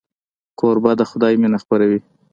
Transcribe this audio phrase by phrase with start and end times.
[0.59, 1.99] کوربه د خدای مینه خپروي.